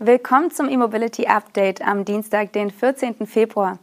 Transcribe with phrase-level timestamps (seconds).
[0.00, 3.28] Willkommen zum E-Mobility Update am Dienstag, den 14.
[3.28, 3.78] Februar.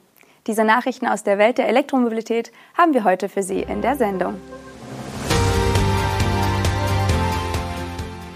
[0.45, 4.35] Diese Nachrichten aus der Welt der Elektromobilität haben wir heute für Sie in der Sendung.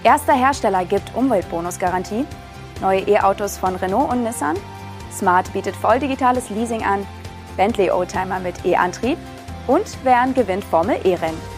[0.06, 2.26] Erster Hersteller gibt Umweltbonusgarantie,
[2.80, 4.56] neue E-Autos von Renault und Nissan,
[5.12, 7.06] Smart bietet voll digitales Leasing an,
[7.58, 9.18] Bentley Oldtimer mit E-Antrieb
[9.68, 11.55] und Vern gewinnt Formel E-Rennen.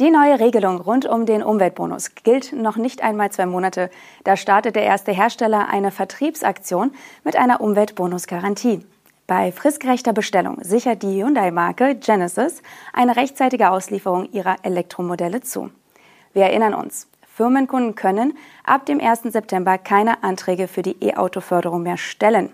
[0.00, 3.90] Die neue Regelung rund um den Umweltbonus gilt noch nicht einmal zwei Monate.
[4.24, 6.90] Da startet der erste Hersteller eine Vertriebsaktion
[7.22, 8.84] mit einer Umweltbonusgarantie.
[9.28, 12.60] Bei fristgerechter Bestellung sichert die Hyundai-Marke Genesis
[12.92, 15.70] eine rechtzeitige Auslieferung ihrer Elektromodelle zu.
[16.32, 19.22] Wir erinnern uns, Firmenkunden können ab dem 1.
[19.22, 22.50] September keine Anträge für die E-Auto-Förderung mehr stellen.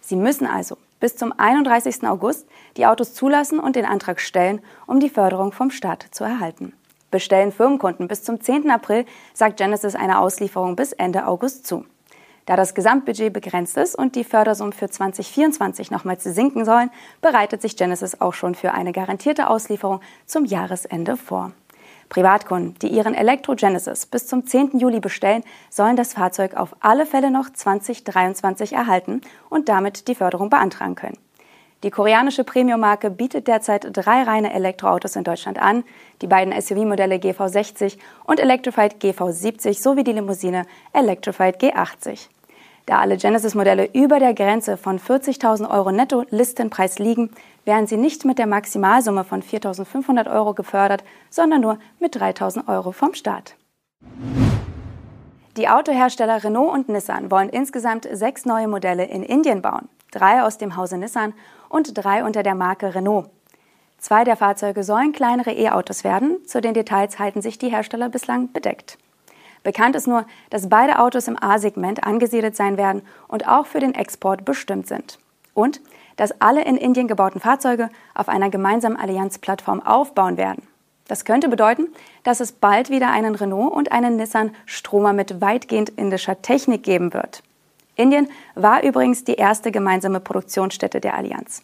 [0.00, 2.04] Sie müssen also bis zum 31.
[2.06, 2.46] August
[2.76, 6.72] die Autos zulassen und den Antrag stellen, um die Förderung vom Staat zu erhalten.
[7.10, 8.70] Bestellen Firmenkunden bis zum 10.
[8.70, 11.84] April, sagt Genesis eine Auslieferung bis Ende August zu.
[12.46, 17.76] Da das Gesamtbudget begrenzt ist und die Fördersummen für 2024 nochmals sinken sollen, bereitet sich
[17.76, 21.52] Genesis auch schon für eine garantierte Auslieferung zum Jahresende vor.
[22.08, 24.78] Privatkunden, die ihren Elektro Genesis bis zum 10.
[24.78, 30.50] Juli bestellen, sollen das Fahrzeug auf alle Fälle noch 2023 erhalten und damit die Förderung
[30.50, 31.18] beantragen können.
[31.82, 35.84] Die koreanische Premium-Marke bietet derzeit drei reine Elektroautos in Deutschland an,
[36.22, 42.28] die beiden SUV-Modelle GV60 und Electrified GV70 sowie die Limousine Electrified G80.
[42.86, 47.30] Da alle Genesis-Modelle über der Grenze von 40.000 Euro Netto-Listenpreis liegen,
[47.66, 52.92] werden sie nicht mit der Maximalsumme von 4.500 Euro gefördert, sondern nur mit 3.000 Euro
[52.92, 53.56] vom Staat.
[55.56, 60.58] Die Autohersteller Renault und Nissan wollen insgesamt sechs neue Modelle in Indien bauen, drei aus
[60.58, 61.34] dem Hause Nissan
[61.68, 63.30] und drei unter der Marke Renault.
[63.98, 68.52] Zwei der Fahrzeuge sollen kleinere E-Autos werden, zu den Details halten sich die Hersteller bislang
[68.52, 68.98] bedeckt.
[69.62, 73.94] Bekannt ist nur, dass beide Autos im A-Segment angesiedelt sein werden und auch für den
[73.94, 75.18] Export bestimmt sind.
[75.54, 75.80] Und
[76.16, 80.62] dass alle in Indien gebauten Fahrzeuge auf einer gemeinsamen Allianzplattform aufbauen werden.
[81.08, 81.88] Das könnte bedeuten,
[82.24, 87.14] dass es bald wieder einen Renault und einen Nissan Stromer mit weitgehend indischer Technik geben
[87.14, 87.42] wird.
[87.94, 91.62] Indien war übrigens die erste gemeinsame Produktionsstätte der Allianz.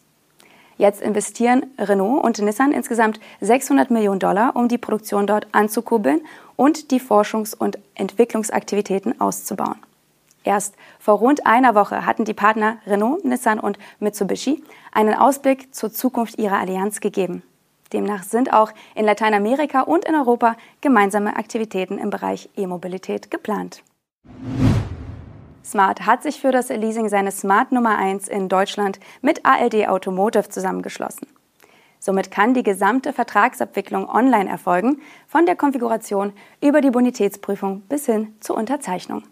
[0.77, 6.21] Jetzt investieren Renault und Nissan insgesamt 600 Millionen Dollar, um die Produktion dort anzukurbeln
[6.55, 9.77] und die Forschungs- und Entwicklungsaktivitäten auszubauen.
[10.43, 15.91] Erst vor rund einer Woche hatten die Partner Renault, Nissan und Mitsubishi einen Ausblick zur
[15.91, 17.43] Zukunft ihrer Allianz gegeben.
[17.93, 23.83] Demnach sind auch in Lateinamerika und in Europa gemeinsame Aktivitäten im Bereich E-Mobilität geplant.
[25.63, 30.49] Smart hat sich für das Leasing seines Smart Nummer 1 in Deutschland mit ALD Automotive
[30.49, 31.27] zusammengeschlossen.
[31.99, 38.35] Somit kann die gesamte Vertragsabwicklung online erfolgen, von der Konfiguration über die Bonitätsprüfung bis hin
[38.41, 39.23] zur Unterzeichnung.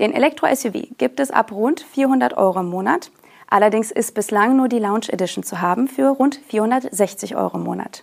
[0.00, 3.10] Den Elektro-SUV gibt es ab rund 400 Euro im Monat.
[3.50, 8.02] Allerdings ist bislang nur die Lounge Edition zu haben für rund 460 Euro im Monat.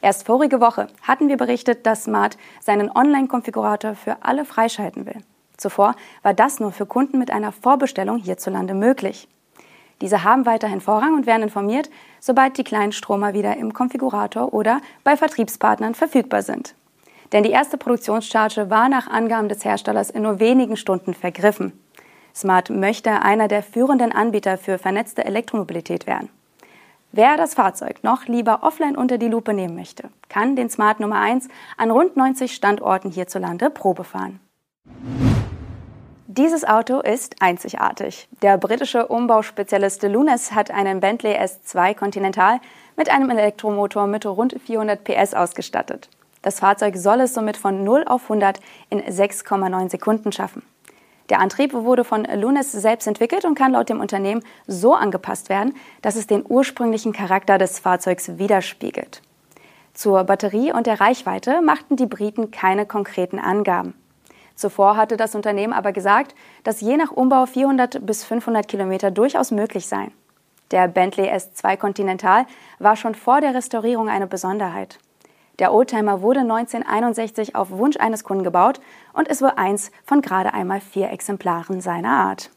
[0.00, 5.22] Erst vorige Woche hatten wir berichtet, dass Smart seinen Online-Konfigurator für alle freischalten will.
[5.56, 5.94] Zuvor
[6.24, 9.28] war das nur für Kunden mit einer Vorbestellung hierzulande möglich.
[10.00, 11.88] Diese haben weiterhin Vorrang und werden informiert,
[12.18, 16.74] sobald die kleinen Stromer wieder im Konfigurator oder bei Vertriebspartnern verfügbar sind.
[17.32, 21.72] Denn die erste Produktionscharge war nach Angaben des Herstellers in nur wenigen Stunden vergriffen.
[22.34, 26.30] Smart möchte einer der führenden Anbieter für vernetzte Elektromobilität werden.
[27.10, 31.20] Wer das Fahrzeug noch lieber offline unter die Lupe nehmen möchte, kann den Smart Nummer
[31.20, 34.40] 1 an rund 90 Standorten hierzulande Probe fahren.
[36.26, 38.28] Dieses Auto ist einzigartig.
[38.42, 42.60] Der britische Umbauspezialist Lunes hat einen Bentley S2 Continental
[42.96, 46.10] mit einem Elektromotor mit rund 400 PS ausgestattet.
[46.42, 48.60] Das Fahrzeug soll es somit von 0 auf 100
[48.90, 50.62] in 6,9 Sekunden schaffen.
[51.30, 55.74] Der Antrieb wurde von Lunes selbst entwickelt und kann laut dem Unternehmen so angepasst werden,
[56.00, 59.20] dass es den ursprünglichen Charakter des Fahrzeugs widerspiegelt.
[59.92, 63.94] Zur Batterie und der Reichweite machten die Briten keine konkreten Angaben.
[64.54, 66.34] Zuvor hatte das Unternehmen aber gesagt,
[66.64, 70.12] dass je nach Umbau 400 bis 500 Kilometer durchaus möglich seien.
[70.70, 72.46] Der Bentley S2 Continental
[72.78, 74.98] war schon vor der Restaurierung eine Besonderheit.
[75.58, 78.80] Der Oldtimer wurde 1961 auf Wunsch eines Kunden gebaut
[79.12, 82.50] und ist wohl eins von gerade einmal vier Exemplaren seiner Art.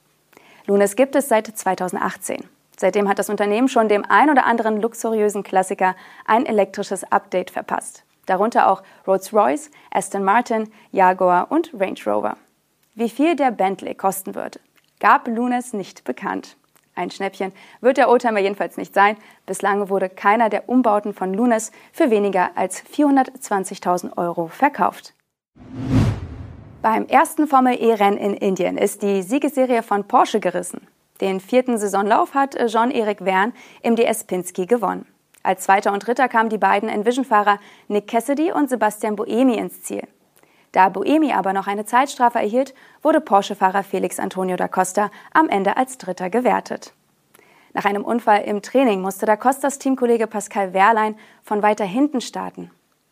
[0.68, 2.45] Lunes gibt es seit 2018.
[2.77, 5.95] Seitdem hat das Unternehmen schon dem ein oder anderen luxuriösen Klassiker
[6.25, 12.38] ein elektrisches Update verpasst darunter auch Rolls-Royce, Aston Martin, Jaguar und Range Rover.
[12.95, 14.59] Wie viel der Bentley kosten wird,
[15.00, 16.57] gab Lunes nicht bekannt.
[16.95, 19.17] Ein Schnäppchen wird der Oldtimer jedenfalls nicht sein.
[19.45, 25.13] Bislang wurde keiner der Umbauten von Lunes für weniger als 420.000 Euro verkauft.
[26.81, 30.88] Beim ersten Formel-E-Rennen in Indien ist die Siegesserie von Porsche gerissen.
[31.21, 33.53] Den vierten Saisonlauf hat Jean-Eric Verne
[33.83, 35.05] im DS Pinsky gewonnen.
[35.43, 40.07] Als Zweiter und Dritter kamen die beiden Envision-Fahrer Nick Cassidy und Sebastian Buemi ins Ziel.
[40.71, 45.77] Da Buemi aber noch eine Zeitstrafe erhielt, wurde Porsche-Fahrer Felix Antonio da Costa am Ende
[45.77, 46.94] als Dritter gewertet.
[47.73, 52.71] Nach einem Unfall im Training musste da Costas Teamkollege Pascal Wehrlein von weiter hinten starten.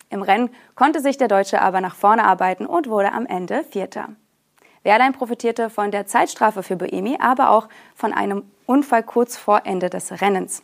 [0.10, 4.10] Im Rennen konnte sich der Deutsche aber nach vorne arbeiten und wurde am Ende Vierter.
[4.84, 9.90] Wehrlein profitierte von der Zeitstrafe für Boemi, aber auch von einem Unfall kurz vor Ende
[9.90, 10.64] des Rennens.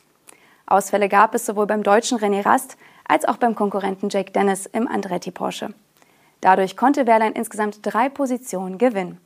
[0.65, 2.77] Ausfälle gab es sowohl beim deutschen René Rast
[3.07, 5.73] als auch beim Konkurrenten Jake Dennis im Andretti Porsche.
[6.41, 9.19] Dadurch konnte Wehrlein insgesamt drei Positionen gewinnen.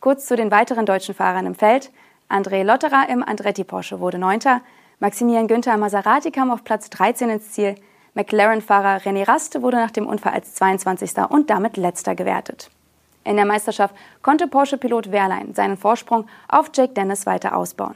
[0.00, 1.90] Kurz zu den weiteren deutschen Fahrern im Feld.
[2.28, 4.60] André Lotterer im Andretti Porsche wurde Neunter.
[5.00, 7.74] Maximilian Günther Maserati kam auf Platz 13 ins Ziel.
[8.14, 11.12] McLaren-Fahrer René Rast wurde nach dem Unfall als 22.
[11.28, 12.70] und damit letzter gewertet.
[13.24, 17.94] In der Meisterschaft konnte Porsche-Pilot Wehrlein seinen Vorsprung auf Jake Dennis weiter ausbauen.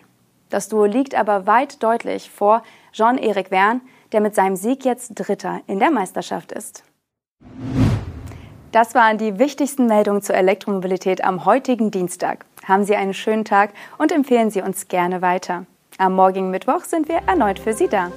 [0.51, 2.63] Das Duo liegt aber weit deutlich vor
[2.93, 3.81] Jean-Eric Verne,
[4.13, 6.85] der mit seinem Sieg jetzt Dritter in der Meisterschaft ist.
[8.73, 12.47] Das waren die wichtigsten Meldungen zur Elektromobilität am heutigen Dienstag.
[12.65, 15.67] Haben Sie einen schönen Tag und empfehlen Sie uns gerne weiter.
[15.99, 18.11] Am morgigen Mittwoch sind wir erneut für Sie da.